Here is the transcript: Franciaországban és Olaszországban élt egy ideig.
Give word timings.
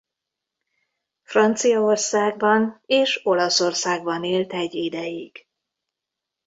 Franciaországban 1.21 2.81
és 2.85 3.19
Olaszországban 3.25 4.23
élt 4.23 4.53
egy 4.53 4.73
ideig. 4.73 5.47